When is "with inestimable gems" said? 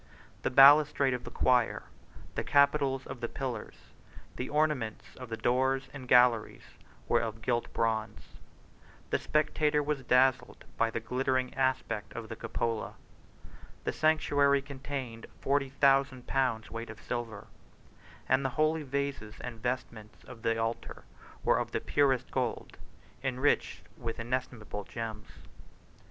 23.99-25.27